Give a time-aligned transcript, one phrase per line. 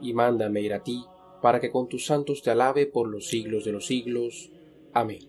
[0.00, 1.04] y mándame ir a ti,
[1.42, 4.50] para que con tus santos te alabe por los siglos de los siglos.
[4.92, 5.20] Amén.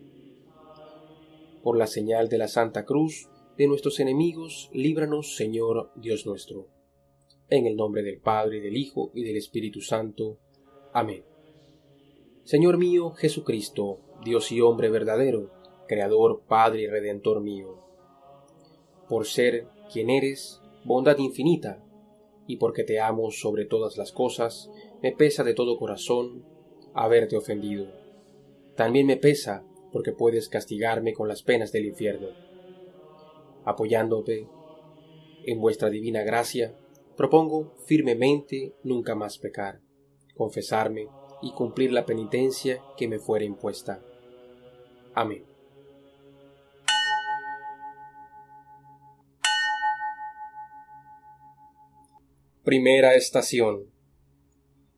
[1.63, 6.67] Por la señal de la Santa Cruz, de nuestros enemigos, líbranos, Señor Dios nuestro.
[7.49, 10.39] En el nombre del Padre, del Hijo, y del Espíritu Santo.
[10.93, 11.23] Amén.
[12.43, 15.51] Señor mío Jesucristo, Dios y hombre verdadero,
[15.88, 17.77] Creador, Padre y Redentor mío,
[19.07, 21.84] por ser quien eres, bondad infinita,
[22.47, 24.70] y porque te amo sobre todas las cosas,
[25.01, 26.43] me pesa de todo corazón
[26.93, 27.87] haberte ofendido.
[28.75, 32.27] También me pesa porque puedes castigarme con las penas del infierno.
[33.65, 34.48] Apoyándote
[35.45, 36.75] en vuestra divina gracia,
[37.17, 39.81] propongo firmemente nunca más pecar,
[40.35, 41.07] confesarme
[41.41, 44.03] y cumplir la penitencia que me fuera impuesta.
[45.13, 45.51] Amén.
[52.63, 53.90] Primera estación.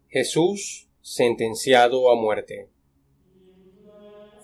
[0.09, 2.67] Jesús sentenciado a muerte.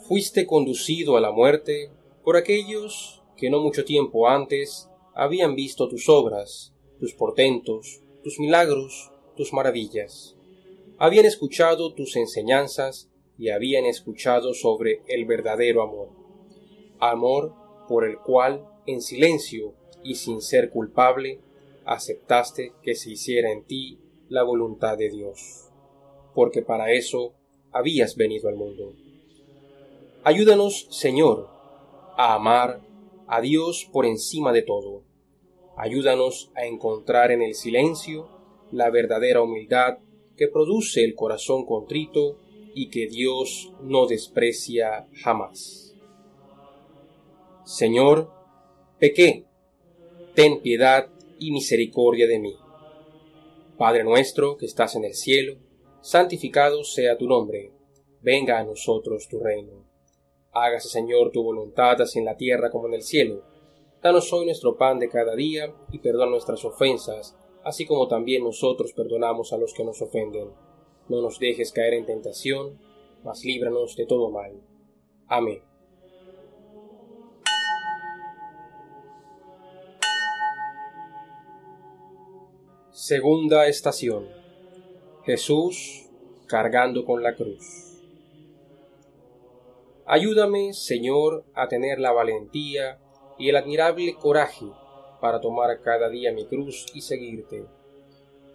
[0.08, 1.92] Fuiste conducido a la muerte
[2.24, 9.12] por aquellos que no mucho tiempo antes habían visto tus obras, tus portentos, tus milagros,
[9.36, 10.38] tus maravillas.
[10.98, 16.12] Habían escuchado tus enseñanzas y habían escuchado sobre el verdadero amor.
[17.02, 17.54] Amor
[17.90, 19.74] por el cual, en silencio
[20.06, 21.42] y sin ser culpable,
[21.90, 25.72] aceptaste que se hiciera en ti la voluntad de Dios,
[26.36, 27.34] porque para eso
[27.72, 28.94] habías venido al mundo.
[30.24, 31.50] Ayúdanos, Señor,
[32.16, 32.82] a amar
[33.28, 35.02] a Dios por encima de todo.
[35.78, 38.30] Ayúdanos a encontrar en el silencio
[38.72, 39.98] la verdadera humildad
[40.38, 42.38] que produce el corazón contrito
[42.76, 45.96] y que Dios no desprecia jamás.
[47.66, 48.32] Señor,
[49.00, 49.46] pequé,
[50.36, 52.56] ten piedad y misericordia de mí.
[53.78, 55.58] Padre nuestro que estás en el cielo,
[56.02, 57.72] santificado sea tu nombre,
[58.22, 59.86] venga a nosotros tu reino.
[60.52, 63.44] Hágase, Señor, tu voluntad así en la tierra como en el cielo.
[64.02, 68.94] Danos hoy nuestro pan de cada día y perdona nuestras ofensas, así como también nosotros
[68.94, 70.50] perdonamos a los que nos ofenden.
[71.08, 72.80] No nos dejes caer en tentación,
[73.24, 74.62] mas líbranos de todo mal.
[75.28, 75.69] Amén.
[83.10, 84.28] Segunda estación.
[85.26, 86.06] Jesús
[86.46, 88.00] cargando con la cruz.
[90.06, 93.02] Ayúdame, Señor, a tener la valentía
[93.40, 94.68] y el admirable coraje
[95.22, 97.66] para tomar cada día mi cruz y seguirte.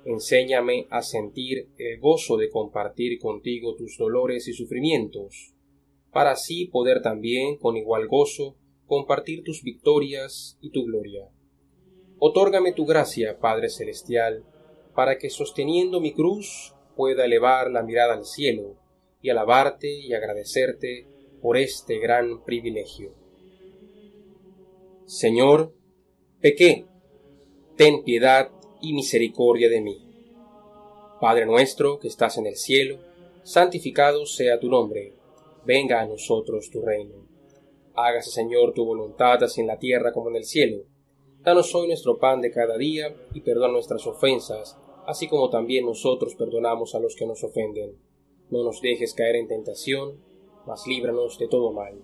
[0.05, 5.53] Enséñame a sentir el gozo de compartir contigo tus dolores y sufrimientos,
[6.13, 8.55] para así poder también con igual gozo
[8.87, 11.29] compartir tus victorias y tu gloria.
[12.27, 14.47] Otórgame tu gracia, Padre Celestial,
[14.95, 18.79] para que sosteniendo mi cruz pueda elevar la mirada al cielo
[19.21, 21.07] y alabarte y agradecerte
[21.43, 23.13] por este gran privilegio.
[25.05, 25.75] Señor,
[26.41, 26.87] pequé,
[27.77, 29.99] ten piedad y misericordia de mí.
[31.21, 33.01] Padre nuestro que estás en el cielo,
[33.43, 35.13] santificado sea tu nombre,
[35.67, 37.29] venga a nosotros tu reino.
[37.95, 40.94] Hágase, Señor, tu voluntad así en la tierra como en el cielo.
[41.45, 46.35] Danos hoy nuestro pan de cada día, y perdona nuestras ofensas, así como también nosotros
[46.35, 47.99] perdonamos a los que nos ofenden.
[48.49, 50.19] No nos dejes caer en tentación,
[50.67, 52.01] mas líbranos de todo mal.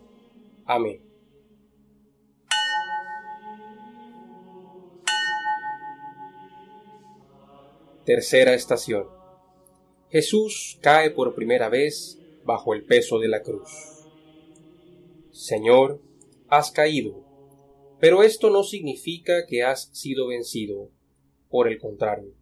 [0.67, 1.01] Amén.
[8.05, 9.07] Tercera estación.
[10.11, 13.71] Jesús cae por primera vez bajo el peso de la cruz.
[15.31, 15.99] Señor,
[16.49, 17.30] has caído
[18.01, 20.89] pero esto no significa que has sido vencido.
[21.51, 22.33] Por el contrario,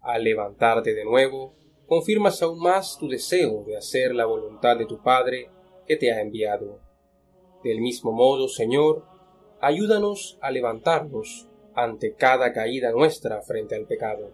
[0.00, 1.56] al levantarte de nuevo,
[1.86, 5.50] confirmas aún más tu deseo de hacer la voluntad de tu Padre
[5.86, 6.80] que te ha enviado.
[7.64, 9.04] Del mismo modo, Señor,
[9.60, 14.30] ayúdanos a levantarnos ante cada caída nuestra frente al pecado,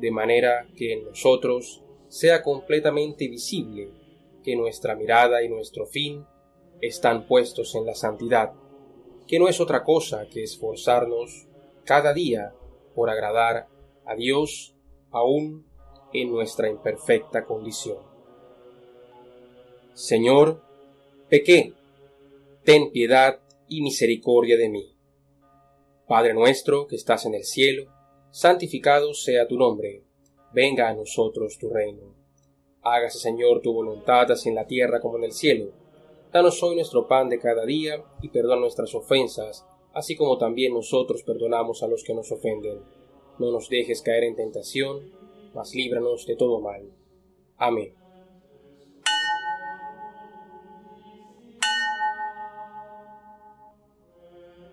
[0.00, 3.90] de manera que en nosotros sea completamente visible
[4.42, 6.24] que nuestra mirada y nuestro fin
[6.80, 8.52] están puestos en la santidad
[9.26, 11.46] que no es otra cosa que esforzarnos
[11.84, 12.52] cada día
[12.94, 13.68] por agradar
[14.04, 14.74] a Dios
[15.10, 15.66] aún
[16.12, 17.98] en nuestra imperfecta condición.
[19.94, 20.62] Señor,
[21.28, 21.72] pequé,
[22.64, 24.96] ten piedad y misericordia de mí.
[26.06, 27.90] Padre nuestro que estás en el cielo,
[28.30, 30.02] santificado sea tu nombre,
[30.52, 32.14] venga a nosotros tu reino.
[32.82, 35.72] Hágase, Señor, tu voluntad así en la tierra como en el cielo.
[36.34, 41.22] Danos hoy nuestro pan de cada día y perdona nuestras ofensas, así como también nosotros
[41.22, 42.80] perdonamos a los que nos ofenden.
[43.38, 45.12] No nos dejes caer en tentación,
[45.54, 46.90] mas líbranos de todo mal.
[47.56, 47.94] Amén.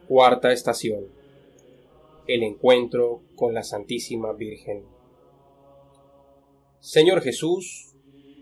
[0.07, 1.09] Cuarta estación.
[2.25, 4.83] El encuentro con la Santísima Virgen.
[6.79, 7.90] Señor Jesús,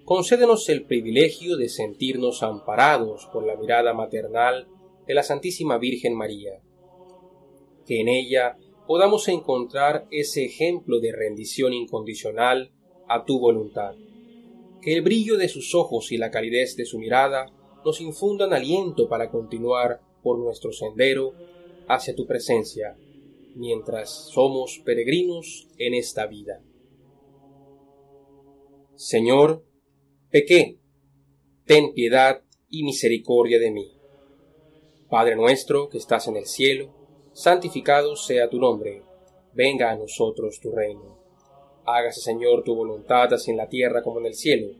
[0.09, 4.67] concédenos el privilegio de sentirnos amparados por la mirada maternal
[5.05, 6.63] de la Santísima Virgen María.
[7.85, 8.57] Que en ella
[8.87, 12.71] podamos encontrar ese ejemplo de rendición incondicional
[13.07, 13.93] a tu voluntad.
[14.81, 17.45] Que el brillo de sus ojos y la calidez de su mirada
[17.85, 21.35] nos infundan aliento para continuar por nuestro sendero
[21.87, 22.97] hacia tu presencia,
[23.53, 26.63] mientras somos peregrinos en esta vida.
[28.95, 29.68] Señor,
[30.29, 30.77] pequé,
[31.65, 33.91] ten piedad y misericordia de mí.
[35.09, 36.93] Padre nuestro que estás en el cielo,
[37.33, 39.01] santificado sea tu nombre,
[39.53, 41.17] venga a nosotros tu reino.
[41.85, 44.75] Hágase, Señor, tu voluntad así en la tierra como en el cielo.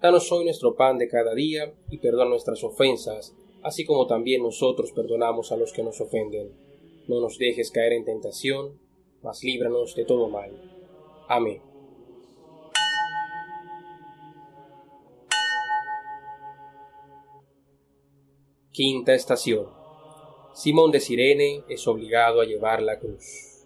[0.00, 4.92] Danos hoy nuestro pan de cada día y perdona nuestras ofensas, así como también nosotros
[4.92, 6.52] perdonamos a los que nos ofenden.
[7.06, 8.78] No nos dejes caer en tentación,
[9.22, 10.50] mas líbranos de todo mal.
[11.28, 11.60] Amén.
[18.76, 19.68] Quinta estación.
[20.52, 23.64] Simón de Sirene es obligado a llevar la cruz.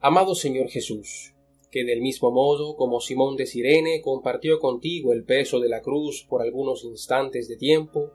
[0.00, 1.32] Amado Señor Jesús,
[1.70, 6.26] que del mismo modo como Simón de Sirene compartió contigo el peso de la cruz
[6.28, 8.10] por algunos instantes de tiempo,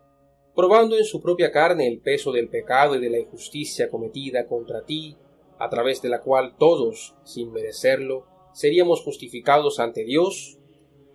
[0.53, 4.85] probando en su propia carne el peso del pecado y de la injusticia cometida contra
[4.85, 5.17] ti,
[5.57, 10.59] a través de la cual todos, sin merecerlo, seríamos justificados ante Dios,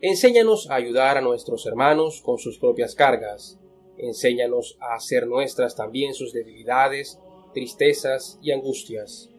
[0.00, 3.58] enséñanos a ayudar a nuestros hermanos con sus propias cargas,
[3.96, 7.20] enséñanos a hacer nuestras también sus debilidades,
[7.52, 9.30] tristezas y angustias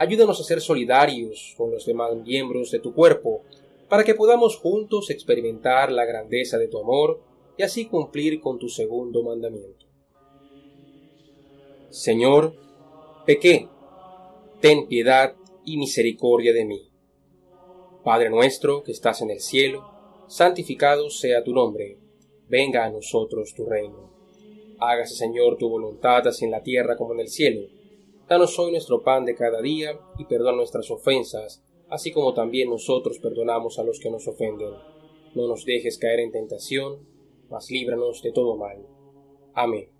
[0.00, 3.42] Ayúdanos a ser solidarios con los demás miembros de tu cuerpo,
[3.88, 7.20] para que podamos juntos experimentar la grandeza de tu amor
[7.56, 9.86] y así cumplir con tu segundo mandamiento.
[11.90, 12.54] Señor,
[13.26, 13.68] pequé,
[14.60, 15.34] ten piedad
[15.64, 16.87] y misericordia de mí.
[18.08, 19.84] Padre nuestro que estás en el cielo,
[20.28, 21.98] santificado sea tu nombre,
[22.48, 24.10] venga a nosotros tu reino.
[24.78, 27.68] Hágase, Señor, tu voluntad así en la tierra como en el cielo.
[28.26, 33.18] Danos hoy nuestro pan de cada día y perdona nuestras ofensas, así como también nosotros
[33.18, 34.72] perdonamos a los que nos ofenden.
[35.34, 37.06] No nos dejes caer en tentación,
[37.50, 38.86] mas líbranos de todo mal.
[39.52, 39.97] Amén.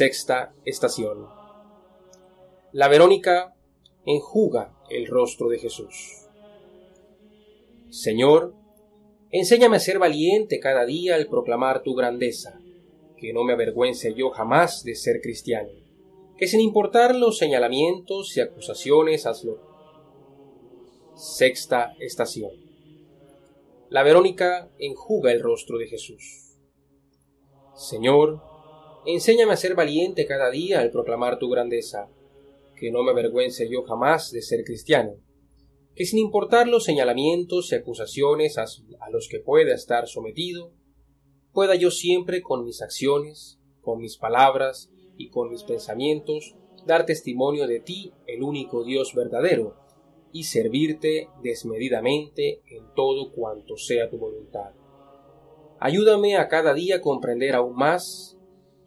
[0.00, 1.28] Sexta estación.
[2.72, 3.54] La Verónica
[4.06, 6.26] enjuga el rostro de Jesús.
[7.90, 8.54] Señor,
[9.30, 12.58] Enséñame a ser valiente cada día al proclamar tu grandeza,
[13.18, 15.68] que no me avergüence yo jamás de ser cristiano,
[16.38, 19.60] que sin importar los señalamientos y acusaciones hazlo.
[21.14, 22.52] Sexta estación.
[23.90, 26.56] La Verónica enjuga el rostro de Jesús.
[27.76, 28.49] Señor,
[29.06, 32.08] enséñame a ser valiente cada día al proclamar tu grandeza,
[32.76, 35.16] que no me avergüence yo jamás de ser cristiano,
[35.94, 38.64] que sin importar los señalamientos y acusaciones a,
[39.10, 40.72] los que pueda estar sometido,
[41.52, 47.66] pueda yo siempre con mis acciones, con mis palabras y con mis pensamientos dar testimonio
[47.66, 49.76] de ti, el único Dios verdadero,
[50.32, 54.72] y servirte desmedidamente en todo cuanto sea tu voluntad.
[55.78, 58.38] Ayúdame a cada día comprender aún más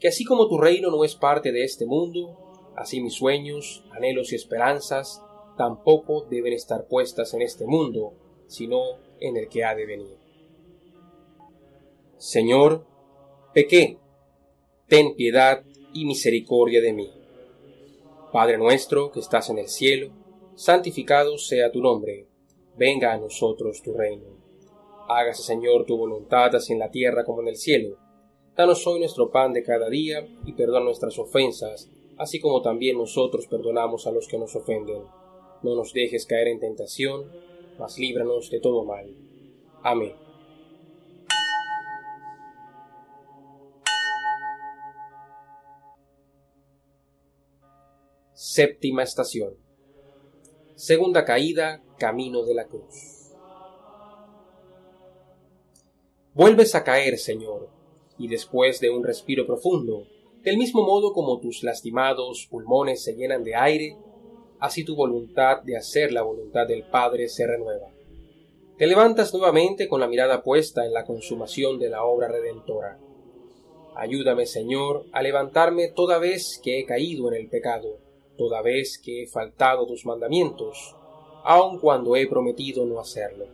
[0.04, 2.38] que así como tu reino no es parte de este mundo,
[2.76, 5.22] así mis sueños, anhelos y esperanzas
[5.56, 8.12] tampoco deben estar puestas en este mundo,
[8.48, 8.82] sino
[9.22, 10.18] en el que ha de venir.
[12.18, 12.86] Señor,
[13.54, 13.98] pequé,
[14.90, 17.10] ten piedad y misericordia de mí.
[18.34, 20.12] Padre nuestro que estás en el cielo,
[20.54, 22.28] santificado sea tu nombre,
[22.76, 24.36] venga a nosotros tu reino.
[25.08, 28.03] Hágase, Señor, tu voluntad así en la tierra como en el cielo.
[28.56, 33.48] Danos hoy nuestro pan de cada día y perdona nuestras ofensas, así como también nosotros
[33.48, 35.04] perdonamos a los que nos ofenden
[35.64, 37.32] no nos dejes caer en tentación,
[37.80, 39.16] mas líbranos de todo mal.
[39.82, 40.14] Amén.
[48.34, 49.56] Séptima estación.
[50.76, 53.32] Segunda caída, camino de la cruz.
[56.34, 57.70] Vuelves a caer, Señor,
[58.24, 60.08] y después de un respiro profundo,
[60.44, 63.98] del mismo modo como tus lastimados pulmones se llenan de aire,
[64.60, 67.90] así tu voluntad de hacer la voluntad del Padre se renueva.
[68.78, 72.98] Te levantas nuevamente con la mirada puesta en la consumación de la obra redentora.
[73.94, 77.98] Ayúdame, Señor, a levantarme toda vez que he caído en el pecado,
[78.38, 80.96] toda vez que he faltado tus mandamientos,
[81.44, 83.48] aun cuando he prometido no hacerlo.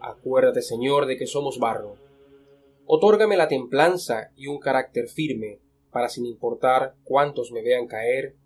[0.00, 2.03] Acuérdate, Señor, de que somos barro.
[2.86, 5.60] Otórgame la templanza y un carácter firme,
[5.90, 8.36] para sin importar cuántos me vean caer,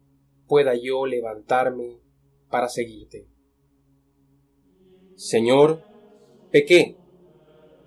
[0.47, 1.99] pueda yo levantarme
[2.50, 3.26] para seguirte.
[5.16, 5.83] Señor,
[6.50, 6.97] pequé,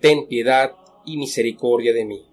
[0.00, 2.26] ten piedad y misericordia de mí.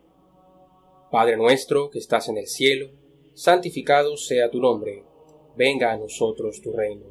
[1.11, 2.91] Padre nuestro que estás en el cielo,
[3.33, 5.03] santificado sea tu nombre,
[5.55, 7.05] venga a nosotros tu reino.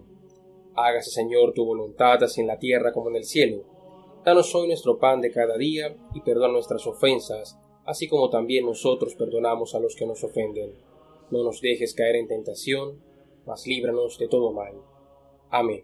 [0.75, 3.65] Hágase, Señor, tu voluntad así en la tierra como en el cielo.
[4.29, 9.15] Danos hoy nuestro pan de cada día y perdona nuestras ofensas, así como también nosotros
[9.15, 10.75] perdonamos a los que nos ofenden.
[11.31, 13.03] No nos dejes caer en tentación,
[13.47, 14.75] mas líbranos de todo mal.
[15.49, 15.83] Amén.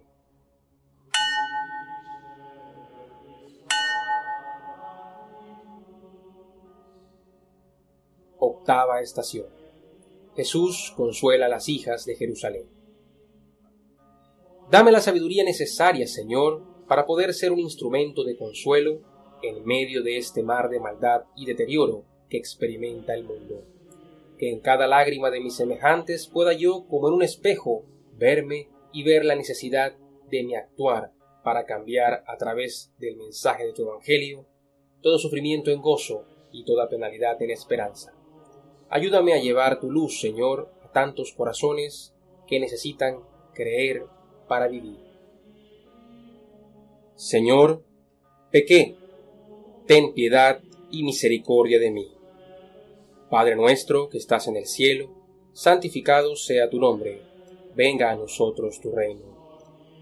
[8.38, 9.46] Octava estación.
[10.36, 12.68] Jesús consuela a las hijas de Jerusalén.
[14.70, 19.00] Dame la sabiduría necesaria, Señor, para poder ser un instrumento de consuelo
[19.42, 23.64] en medio de este mar de maldad y deterioro que experimenta el mundo.
[24.38, 27.84] Que en cada lágrima de mis semejantes pueda yo, como en un espejo,
[28.16, 29.96] verme y ver la necesidad
[30.30, 31.12] de mi actuar
[31.42, 34.46] para cambiar a través del mensaje de tu Evangelio
[35.04, 38.14] todo sufrimiento en gozo y toda penalidad en esperanza.
[38.88, 42.14] Ayúdame a llevar tu luz, Señor, a tantos corazones
[42.46, 43.18] que necesitan
[43.52, 44.06] creer
[44.48, 45.13] para vivir.
[47.14, 47.85] Señor,
[48.50, 48.97] pequé,
[49.87, 52.12] ten piedad y misericordia de mí.
[53.30, 55.11] Padre nuestro que estás en el cielo,
[55.52, 57.23] santificado sea tu nombre,
[57.75, 59.35] venga a nosotros tu reino.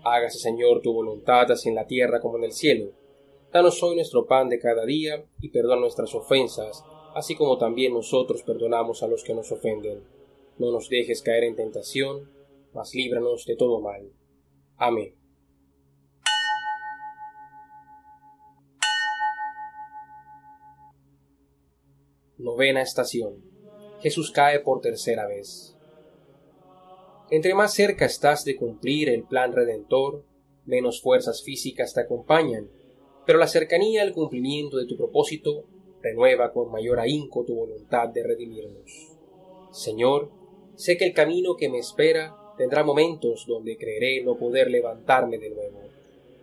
[0.04, 2.92] Hágase, Señor, tu voluntad así en la tierra como en el cielo.
[3.52, 8.42] Danos hoy nuestro pan de cada día y perdona nuestras ofensas así como también nosotros
[8.42, 10.02] perdonamos a los que nos ofenden.
[10.58, 12.30] No nos dejes caer en tentación,
[12.72, 14.10] mas líbranos de todo mal.
[14.76, 15.21] Amén.
[22.42, 23.36] Novena estación.
[24.00, 25.76] Jesús cae por tercera vez.
[27.30, 30.24] Entre más cerca estás de cumplir el plan redentor,
[30.66, 32.68] menos fuerzas físicas te acompañan,
[33.26, 35.66] pero la cercanía al cumplimiento de tu propósito
[36.02, 39.12] renueva con mayor ahínco tu voluntad de redimirnos.
[39.70, 40.32] Señor,
[40.74, 45.50] sé que el camino que me espera tendrá momentos donde creeré no poder levantarme de
[45.50, 45.78] nuevo,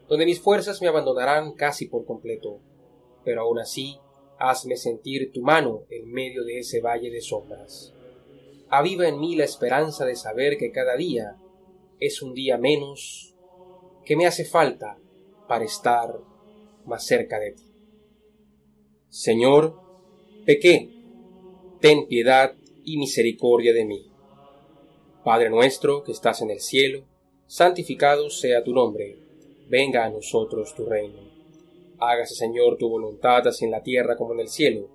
[0.08, 2.62] donde mis fuerzas me abandonarán casi por completo,
[3.26, 4.00] pero aún así
[4.40, 7.94] hazme sentir tu mano en medio de ese valle de sombras.
[8.70, 11.36] Aviva en mí la esperanza de saber que cada día
[12.00, 13.36] es un día menos
[14.06, 14.98] que me hace falta
[15.48, 16.16] para estar
[16.86, 17.66] más cerca de ti.
[19.10, 19.76] Señor,
[20.46, 20.90] pequé,
[21.82, 22.56] ten piedad
[22.86, 24.10] y misericordia de mí.
[25.24, 27.04] Padre nuestro que estás en el cielo,
[27.46, 29.18] santificado sea tu nombre,
[29.68, 31.39] venga a nosotros tu reino.
[32.02, 34.88] Hágase, Señor, tu voluntad así en la tierra como en el cielo.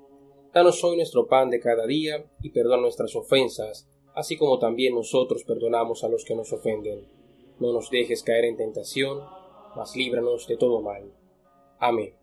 [0.55, 5.45] Danos hoy nuestro pan de cada día y perdona nuestras ofensas, así como también nosotros
[5.45, 7.07] perdonamos a los que nos ofenden.
[7.61, 9.21] No nos dejes caer en tentación,
[9.77, 11.13] mas líbranos de todo mal.
[11.79, 12.15] Amén.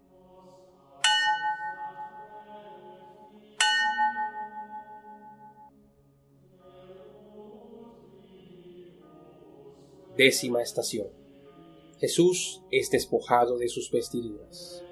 [10.17, 11.20] Décima estación.
[12.01, 14.83] Jesús es despojado de sus vestiduras.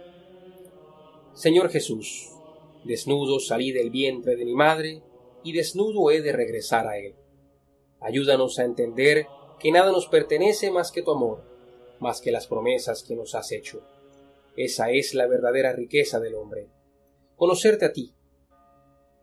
[1.34, 2.30] Señor Jesús,
[2.84, 5.02] desnudo salí del vientre de mi madre
[5.44, 7.16] y desnudo he de regresar a él.
[8.00, 9.26] Ayúdanos a entender
[9.60, 11.42] que nada nos pertenece más que tu amor,
[12.00, 13.82] más que las promesas que nos has hecho.
[14.56, 16.68] Esa es la verdadera riqueza del hombre.
[17.36, 18.14] Conocerte a ti.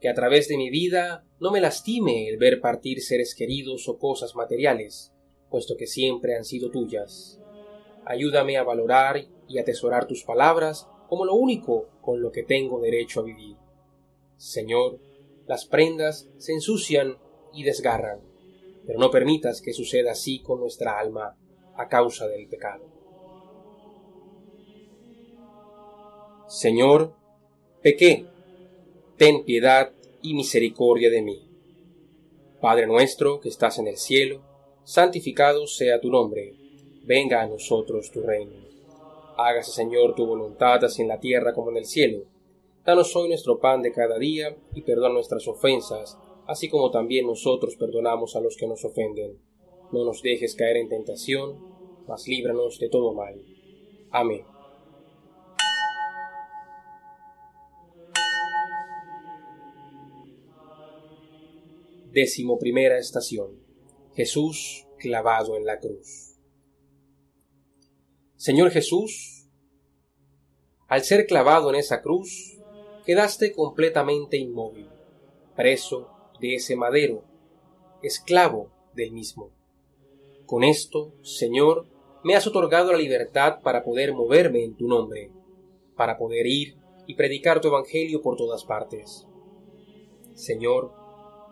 [0.00, 3.97] Que a través de mi vida no me lastime el ver partir seres queridos o
[3.97, 5.12] cosas materiales,
[5.50, 7.40] puesto que siempre han sido tuyas.
[8.06, 13.20] Ayúdame a valorar y atesorar tus palabras como lo único con lo que tengo derecho
[13.20, 13.56] a vivir.
[14.36, 15.00] Señor,
[15.46, 17.16] las prendas se ensucian
[17.52, 18.20] y desgarran,
[18.86, 21.36] pero no permitas que suceda así con nuestra alma
[21.75, 22.84] a causa del pecado.
[26.48, 27.12] Señor,
[27.82, 28.26] pequé,
[29.16, 29.90] ten piedad
[30.22, 31.50] y misericordia de mí.
[32.60, 34.42] Padre nuestro que estás en el cielo,
[34.84, 36.54] santificado sea tu nombre,
[37.06, 38.52] venga a nosotros tu reino.
[39.38, 42.25] Hágase, Señor, tu voluntad así en la tierra como en el cielo.
[42.84, 47.76] Danos hoy nuestro pan de cada día y perdona nuestras ofensas, así como también nosotros
[47.76, 49.38] perdonamos a los que nos ofenden.
[49.92, 51.58] No nos dejes caer en tentación,
[52.08, 53.40] mas líbranos de todo mal.
[54.10, 54.44] Amén.
[62.10, 63.60] Décimo primera estación.
[64.14, 66.36] Jesús clavado en la cruz.
[68.37, 69.49] Señor Jesús,
[70.88, 72.59] al ser clavado en esa cruz,
[73.07, 74.90] quedaste completamente inmóvil,
[75.57, 77.25] preso de ese madero,
[78.02, 79.52] esclavo del mismo.
[80.45, 81.87] Con esto, Señor,
[82.25, 85.31] me has otorgado la libertad para poder moverme en tu nombre,
[85.97, 86.76] para poder ir
[87.07, 89.26] y predicar tu Evangelio por todas partes.
[90.35, 90.93] Señor,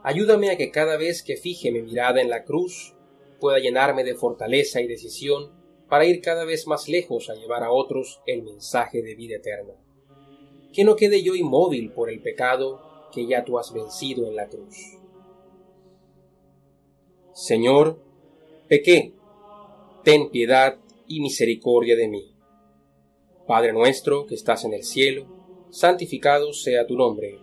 [0.02, 2.94] ayúdame a que cada vez que fije mi mirada en la cruz,
[3.40, 5.63] pueda llenarme de fortaleza y decisión
[5.94, 9.74] para ir cada vez más lejos a llevar a otros el mensaje de vida eterna.
[10.72, 14.48] Que no quede yo inmóvil por el pecado que ya tú has vencido en la
[14.48, 14.74] cruz.
[17.32, 18.02] Señor,
[18.66, 19.12] pequé,
[20.02, 22.34] ten piedad y misericordia de mí.
[23.46, 25.26] Padre nuestro que estás en el cielo,
[25.70, 27.38] santificado sea tu nombre,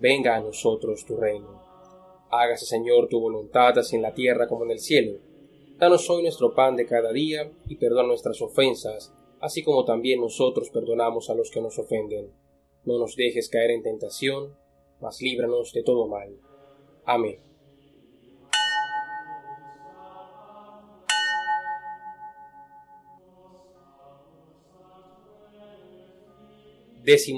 [0.00, 1.62] venga a nosotros tu reino.
[2.32, 5.20] Hágase, Señor, tu voluntad así en la tierra como en el cielo.
[5.82, 10.70] Danos hoy nuestro pan de cada día y perdona nuestras ofensas, así como también nosotros
[10.70, 12.30] perdonamos a los que nos ofenden.
[12.84, 14.56] No nos dejes caer en tentación,
[15.00, 16.38] mas líbranos de todo mal.
[17.04, 17.40] Amén.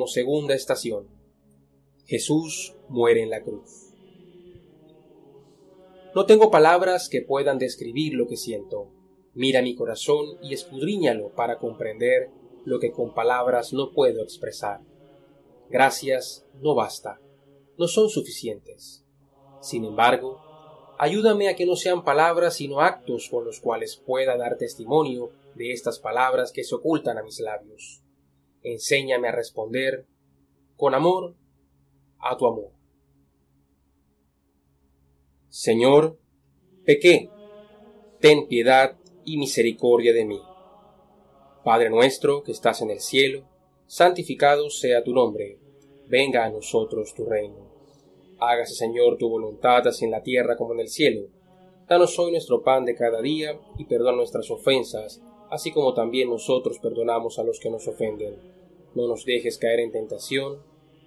[0.07, 1.09] Segunda estación.
[2.05, 3.94] Jesús muere en la cruz.
[6.15, 8.89] No tengo palabras que puedan describir lo que siento.
[9.35, 12.31] Mira mi corazón y escudriñalo para comprender
[12.65, 14.81] lo que con palabras no puedo expresar.
[15.69, 17.21] Gracias no basta
[17.77, 19.05] no son suficientes.
[19.61, 20.41] Sin embargo,
[20.99, 25.73] ayúdame a que no sean palabras sino actos con los cuales pueda dar testimonio de
[25.73, 28.03] estas palabras que se ocultan a mis labios.
[28.63, 30.07] Enséñame a responder
[30.77, 31.35] con amor
[32.19, 32.71] a tu amor.
[35.57, 36.19] Señor,
[36.85, 37.31] pequé,
[38.19, 40.41] ten piedad y misericordia de mí.
[41.63, 43.45] Padre nuestro que estás en el cielo,
[43.87, 45.61] santificado sea tu nombre
[46.09, 47.71] venga a nosotros tu reino.
[48.41, 51.29] Hágase, Señor, tu voluntad así en la tierra como en el cielo.
[51.87, 56.81] Danos hoy nuestro pan de cada día y perdona nuestras ofensas, así como también nosotros
[56.81, 58.35] perdonamos a los que nos ofenden.
[58.97, 60.59] No nos dejes caer en tentación,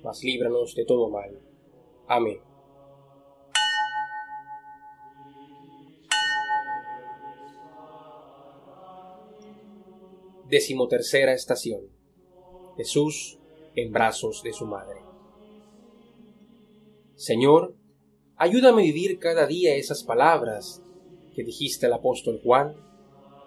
[0.03, 1.37] mas líbranos de todo mal.
[2.07, 2.46] Amén.
[10.49, 11.81] Decimotercera estación.
[12.77, 13.37] Jesús
[13.75, 15.01] en brazos de su madre.
[17.15, 17.75] Señor,
[18.37, 20.81] ayúdame a vivir cada día esas palabras
[21.35, 22.75] que dijiste al apóstol Juan,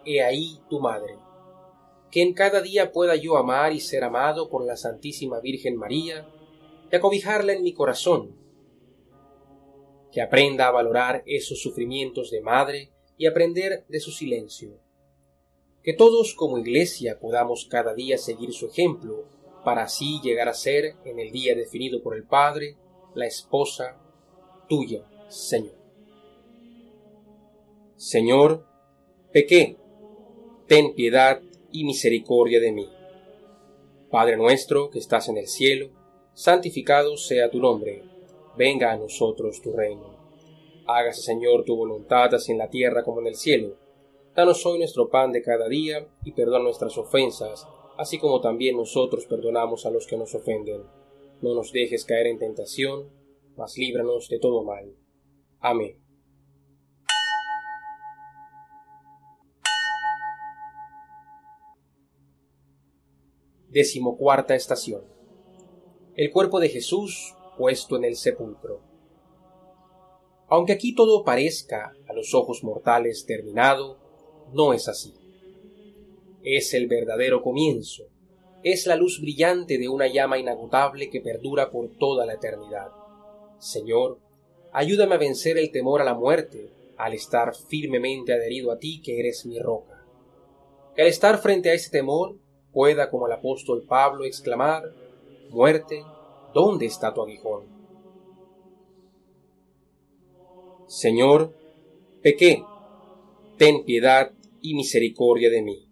[0.04, 1.16] He ahí tu madre,
[2.10, 6.28] que en cada día pueda yo amar y ser amado por la Santísima Virgen María
[6.92, 8.36] y acobijarla en mi corazón,
[10.12, 14.78] que aprenda a valorar esos sufrimientos de madre y aprender de su silencio,
[15.82, 19.24] que todos como iglesia podamos cada día seguir su ejemplo
[19.64, 22.76] para así llegar a ser, en el día definido por el Padre,
[23.14, 23.98] la esposa
[24.68, 25.74] tuya, Señor.
[27.96, 28.66] Señor,
[29.32, 29.76] pequé,
[30.66, 32.88] ten piedad y misericordia de mí.
[34.10, 35.90] Padre nuestro que estás en el cielo,
[36.32, 38.02] santificado sea tu nombre,
[38.56, 40.18] venga a nosotros tu reino.
[40.86, 43.76] Hágase, Señor, tu voluntad así en la tierra como en el cielo.
[44.40, 49.26] Danos hoy nuestro pan de cada día y perdona nuestras ofensas, así como también nosotros
[49.26, 50.82] perdonamos a los que nos ofenden.
[51.42, 53.10] No nos dejes caer en tentación,
[53.58, 54.96] mas líbranos de todo mal.
[55.58, 56.02] Amén.
[63.68, 65.04] Decimocuarta estación.
[66.16, 68.80] El cuerpo de Jesús puesto en el sepulcro.
[70.48, 74.08] Aunque aquí todo parezca a los ojos mortales terminado,
[74.52, 75.14] no es así
[76.42, 78.04] es el verdadero comienzo,
[78.62, 82.88] es la luz brillante de una llama inagotable que perdura por toda la eternidad.
[83.58, 84.18] Señor,
[84.72, 89.18] ayúdame a vencer el temor a la muerte, al estar firmemente adherido a ti que
[89.18, 90.04] eres mi roca.
[90.94, 92.36] Que al estar frente a ese temor
[92.72, 94.82] pueda, como el apóstol Pablo, exclamar,
[95.50, 96.04] Muerte,
[96.54, 97.64] ¿dónde está tu aguijón?
[100.86, 101.52] Señor,
[102.22, 102.62] pequé,
[103.56, 105.88] ten piedad y misericordia de mí.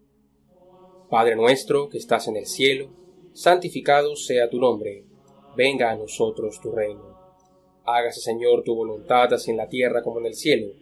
[1.09, 2.89] Padre nuestro que estás en el cielo,
[3.33, 5.05] santificado sea tu nombre,
[5.55, 7.17] venga a nosotros tu reino.
[7.85, 10.73] Hágase Señor tu voluntad así en la tierra como en el cielo.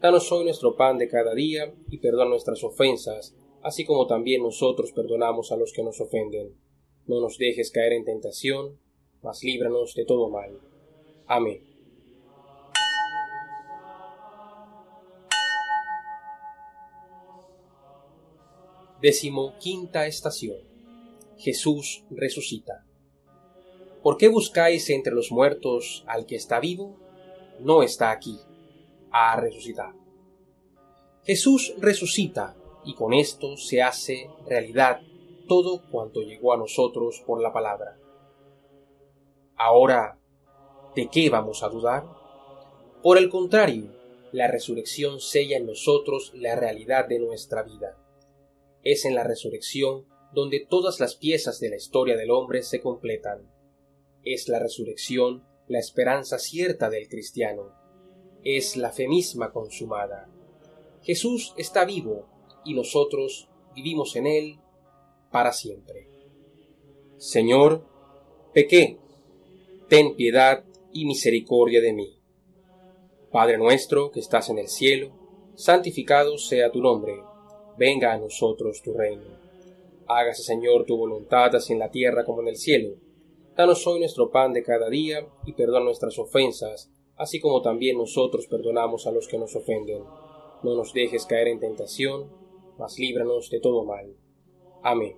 [0.00, 4.92] Danos hoy nuestro pan de cada día y perdona nuestras ofensas, así como también nosotros
[4.92, 6.54] perdonamos a los que nos ofenden.
[7.06, 8.78] No nos dejes caer en tentación,
[9.22, 10.58] mas líbranos de todo mal.
[11.26, 11.75] Amén.
[19.06, 20.58] Décimo quinta estación.
[21.38, 22.84] Jesús resucita.
[24.02, 26.96] ¿Por qué buscáis entre los muertos al que está vivo?
[27.60, 28.36] No está aquí,
[29.12, 29.94] ha resucitado.
[31.22, 35.02] Jesús resucita y con esto se hace realidad
[35.46, 37.96] todo cuanto llegó a nosotros por la palabra.
[39.54, 40.18] Ahora,
[40.96, 42.08] ¿de qué vamos a dudar?
[43.04, 43.88] Por el contrario,
[44.32, 47.96] la resurrección sella en nosotros la realidad de nuestra vida
[48.86, 53.50] es en la resurrección donde todas las piezas de la historia del hombre se completan.
[54.22, 57.72] Es la resurrección la esperanza cierta del cristiano.
[58.44, 60.28] Es la fe misma consumada.
[61.02, 62.28] Jesús está vivo
[62.64, 64.60] y nosotros vivimos en él
[65.32, 66.08] para siempre.
[67.16, 67.84] Señor,
[68.54, 69.00] pequé,
[69.88, 72.20] ten piedad y misericordia de mí.
[73.32, 75.10] Padre nuestro que estás en el cielo,
[75.56, 77.16] santificado sea tu nombre
[77.78, 79.24] venga a nosotros tu reino.
[80.06, 82.94] Hágase, Señor, tu voluntad así en la tierra como en el cielo.
[83.56, 88.46] Danos hoy nuestro pan de cada día y perdona nuestras ofensas, así como también nosotros
[88.46, 90.04] perdonamos a los que nos ofenden.
[90.62, 92.30] No nos dejes caer en tentación,
[92.78, 94.14] mas líbranos de todo mal.
[94.82, 95.16] Amén.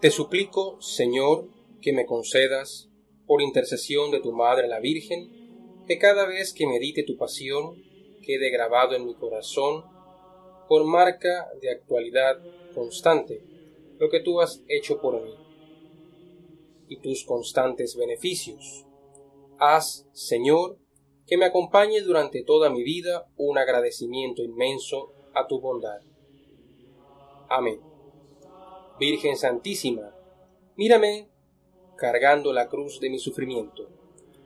[0.00, 1.48] Te suplico, Señor,
[1.82, 2.88] que me concedas,
[3.26, 7.82] por intercesión de tu Madre la Virgen, que cada vez que medite tu pasión
[8.22, 9.84] quede grabado en mi corazón
[10.68, 12.38] por marca de actualidad
[12.74, 13.42] constante
[13.98, 15.34] lo que tú has hecho por mí
[16.88, 18.86] y tus constantes beneficios.
[19.58, 20.78] Haz, Señor,
[21.26, 26.00] que me acompañe durante toda mi vida un agradecimiento inmenso a tu bondad.
[27.48, 27.80] Amén.
[29.00, 30.14] Virgen Santísima,
[30.76, 31.28] mírame
[31.96, 33.88] cargando la cruz de mi sufrimiento.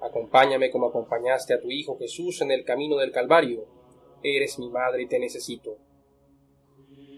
[0.01, 3.67] Acompáñame como acompañaste a tu Hijo Jesús en el camino del Calvario.
[4.23, 5.79] Eres mi madre y te necesito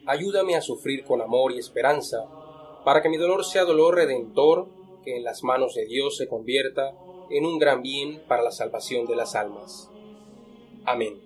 [0.07, 2.27] ayúdame a sufrir con amor y esperanza,
[2.85, 4.69] para que mi dolor sea dolor redentor,
[5.03, 6.95] que en las manos de Dios se convierta
[7.31, 9.91] en un gran bien para la salvación de las almas.
[10.85, 11.24] Amén.